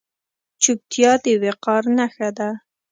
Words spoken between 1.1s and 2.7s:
د وقار نښه ده.